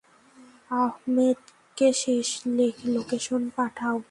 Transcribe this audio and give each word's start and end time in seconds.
আহমেদকে 0.77 1.87
শেষ 2.01 2.29
লোকেশন 2.93 3.41
পাঠাও। 3.55 3.97